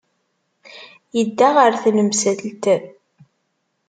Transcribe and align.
Yedda 1.17 1.47
ɣer 1.55 1.71
tnemselt. 1.83 2.65